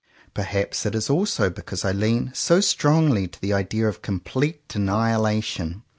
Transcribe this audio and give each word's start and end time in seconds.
Perhaps 0.33 0.83
it 0.87 0.95
is 0.95 1.11
also 1.11 1.51
because 1.51 1.85
I 1.85 1.91
lean 1.91 2.31
so 2.33 2.59
strongly 2.59 3.27
to 3.27 3.39
the 3.39 3.53
idea 3.53 3.87
of 3.87 4.01
complete 4.01 4.63
annihilation. 4.73 5.83